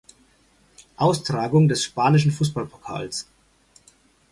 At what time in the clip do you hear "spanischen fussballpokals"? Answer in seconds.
1.83-3.27